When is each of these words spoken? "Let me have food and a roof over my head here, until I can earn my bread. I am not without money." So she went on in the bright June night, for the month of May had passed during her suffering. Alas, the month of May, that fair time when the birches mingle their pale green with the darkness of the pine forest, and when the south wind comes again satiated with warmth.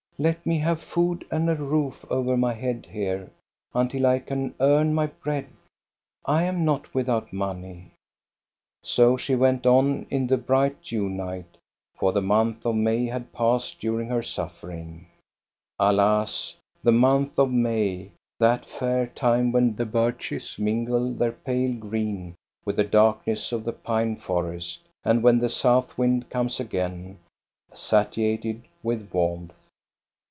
"Let 0.31 0.45
me 0.45 0.59
have 0.59 0.81
food 0.83 1.25
and 1.31 1.49
a 1.49 1.55
roof 1.55 2.05
over 2.07 2.37
my 2.37 2.53
head 2.53 2.85
here, 2.91 3.31
until 3.73 4.05
I 4.05 4.19
can 4.19 4.53
earn 4.59 4.93
my 4.93 5.07
bread. 5.07 5.47
I 6.25 6.43
am 6.43 6.63
not 6.63 6.93
without 6.93 7.33
money." 7.33 7.87
So 8.83 9.17
she 9.17 9.33
went 9.33 9.65
on 9.65 10.05
in 10.11 10.27
the 10.27 10.37
bright 10.37 10.79
June 10.83 11.17
night, 11.17 11.57
for 11.95 12.11
the 12.11 12.21
month 12.21 12.67
of 12.67 12.75
May 12.75 13.05
had 13.05 13.33
passed 13.33 13.79
during 13.79 14.09
her 14.09 14.21
suffering. 14.21 15.07
Alas, 15.79 16.55
the 16.83 16.91
month 16.91 17.39
of 17.39 17.49
May, 17.51 18.11
that 18.39 18.63
fair 18.67 19.07
time 19.07 19.51
when 19.51 19.75
the 19.75 19.87
birches 19.87 20.59
mingle 20.59 21.13
their 21.15 21.31
pale 21.31 21.73
green 21.73 22.35
with 22.63 22.75
the 22.75 22.83
darkness 22.83 23.51
of 23.51 23.63
the 23.63 23.73
pine 23.73 24.15
forest, 24.15 24.83
and 25.03 25.23
when 25.23 25.39
the 25.39 25.49
south 25.49 25.97
wind 25.97 26.29
comes 26.29 26.59
again 26.59 27.17
satiated 27.73 28.61
with 28.83 29.11
warmth. 29.11 29.51